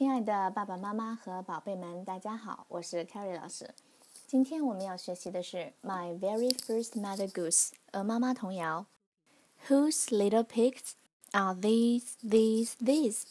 [0.00, 3.74] 亲爱的爸爸妈妈和宝贝们，大家好，我是 Carrie 老师。
[4.26, 8.86] 今天我们要学习的是《My Very First Mother Goose》鹅妈妈童谣。
[9.68, 10.92] Whose little pigs
[11.32, 12.14] are these?
[12.26, 12.76] These?
[12.82, 13.24] These?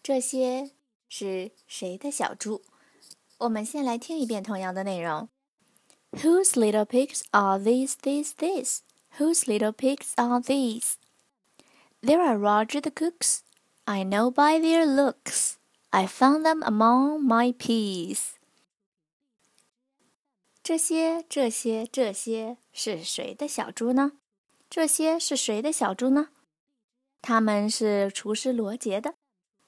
[0.00, 0.70] 这些
[1.08, 2.62] 是谁的小猪？
[3.38, 5.28] 我们先来听一遍童谣的内容。
[6.12, 7.94] Whose little pigs are these?
[8.00, 8.34] These?
[8.38, 8.82] These?
[9.18, 10.92] Whose little pigs are these?
[12.00, 13.40] There are Roger the cooks.
[13.86, 15.56] I know by their looks.
[15.90, 18.32] I found them among my peas.
[20.62, 24.12] 这些、这些、这些是谁的小猪呢？
[24.68, 26.28] 这些是谁的小猪呢？
[27.22, 29.14] 他们是厨师罗杰的。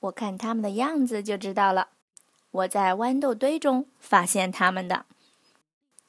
[0.00, 1.88] 我看他们的样子就知道了。
[2.50, 5.06] 我在豌豆堆中发现他们的。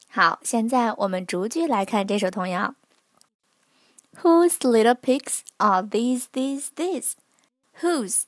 [0.08, 2.74] 好，现在我们逐句来看这首童谣。
[4.20, 6.26] Whose little pigs are these?
[6.32, 6.68] These?
[6.76, 7.12] These?
[7.80, 8.24] Whose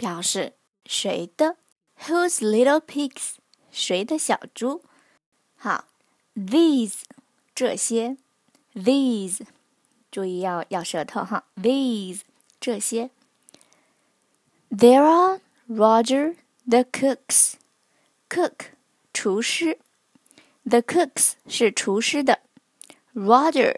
[0.00, 0.54] 表示
[0.84, 1.56] 谁的？
[2.02, 3.36] Whose little pigs？
[3.70, 4.82] 谁的小猪？
[5.56, 5.86] 好，
[6.34, 7.00] these
[7.54, 8.16] 这些，
[8.74, 9.40] these
[10.10, 12.20] 注意要咬舌头哈，these
[12.60, 13.10] 这些。
[14.70, 16.36] There are Roger
[16.68, 17.54] the cooks.
[18.28, 18.72] Cook
[19.12, 19.78] 厨师，
[20.64, 22.40] the cooks 是厨师的，
[23.14, 23.76] Roger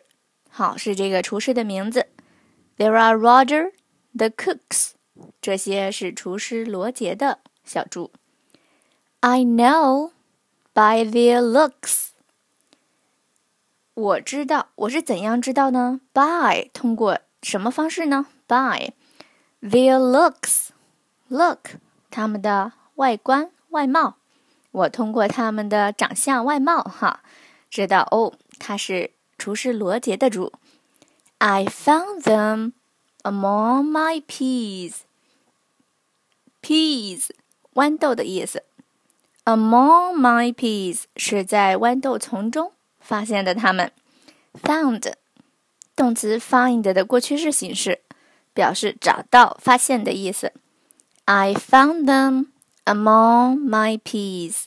[0.49, 2.09] 好是这个厨师的名字。
[2.77, 3.73] There are Roger
[4.17, 4.93] the cooks.
[5.42, 8.12] 这些是厨师罗杰的小猪。
[9.20, 10.12] I know
[10.74, 12.10] by their looks。
[13.94, 18.94] 我知道，我是怎样知道呢？By 通过什么方式呢？By
[19.62, 24.18] their looks，look 他们的外观外貌。
[24.72, 27.22] 我通过他们的长相外貌，哈，
[27.70, 30.52] 知道哦，他是厨师罗杰的猪。
[31.38, 32.72] I found them
[33.24, 34.98] among my peas。
[36.62, 37.30] peas，
[37.74, 38.64] 豌豆的意思。
[39.46, 43.92] Among my peas 是在豌豆丛中发现的它们。
[44.62, 45.14] Found，
[45.96, 48.02] 动词 find 的过去式形式，
[48.54, 50.54] 表示找到、发现的意思。
[51.26, 52.48] I found them
[52.86, 54.66] among my peas。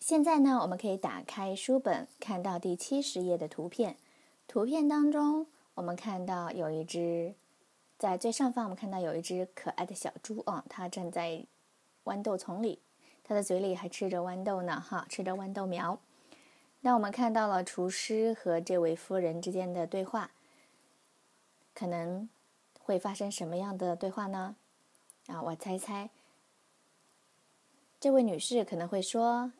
[0.00, 3.96] 现在呢，我们可以打开书本，看到第七十页的图片。
[4.46, 5.46] 图片当中，
[5.78, 7.34] 我们看到有一只。
[7.98, 11.44] 在最上方，我们看到有一只可爱的小猪啊，它站在
[12.04, 12.80] 豌豆丛里，
[13.24, 15.98] 它的嘴里还吃着豌豆呢，哈，吃着豌豆苗。
[16.80, 20.30] 那我们看到了厨师和这位夫人之间的对话，
[21.74, 22.28] 可能
[22.78, 24.54] 会发生什么样的对话呢？
[25.26, 26.10] 啊，我猜猜，
[27.98, 29.52] 这位女士可能会说：“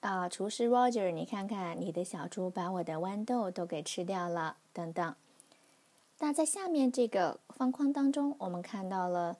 [0.00, 5.16] 啊，厨师 Roger，你看看，你的小猪把我的豌豆都给吃掉了，等等。”
[6.18, 9.36] 那在下面这个方框当中，我们看到了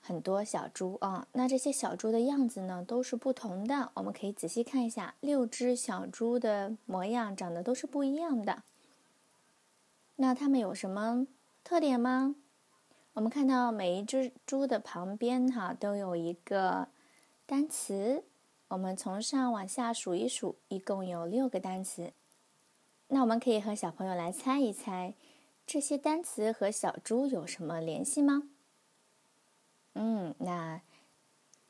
[0.00, 1.28] 很多小猪啊。
[1.32, 3.90] 那这些小猪的样子呢，都是不同的。
[3.94, 8.62] 我们可以仔细看一下，六只小猪的模样长得都是不一样的。
[10.16, 11.26] 那它们有什么
[11.62, 12.34] 特点吗？
[13.12, 16.88] 我们看到每一只猪的旁边哈都有一个
[17.44, 18.24] 单词，
[18.68, 22.12] 我们从上往下数一数，一共有六个单词。
[23.08, 25.14] 那我们可以和小朋友来猜一猜。
[25.68, 28.44] 这些单词和小猪有什么联系吗？
[29.92, 30.80] 嗯，那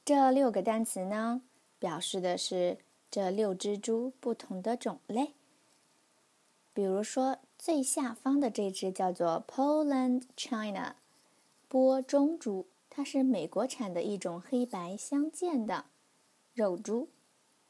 [0.05, 1.43] 这六个单词呢，
[1.81, 2.79] 表示的是
[3.11, 5.35] 这六只猪不同的种类。
[6.73, 10.95] 比如说，最下方的这只叫做 Poland China，
[11.67, 15.87] 波中猪，它是美国产的一种黑白相间的
[16.55, 17.09] 肉猪。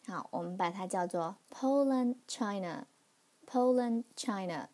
[0.07, 4.69] 好，我们把它叫做 Poland China，Poland China。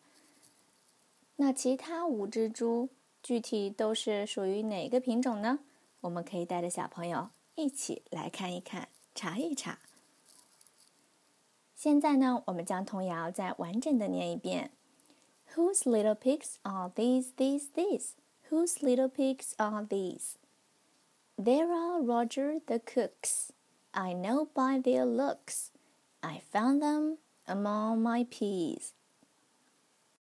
[1.36, 2.90] 那其他五只猪
[3.22, 5.60] 具体都是属于哪个品种呢？
[6.00, 9.78] 我们可以带着小朋友一起来看一看，查一查。
[11.74, 14.70] 现在呢，我们将童谣再完整的念一遍：
[15.54, 17.30] Whose little pigs are these?
[17.36, 17.68] These?
[17.74, 18.10] These?
[18.50, 20.34] Whose little pigs are these?
[21.36, 23.50] There are Roger the cooks.
[23.92, 25.68] I know by their looks.
[26.20, 27.16] I found them
[27.46, 28.92] among my peas.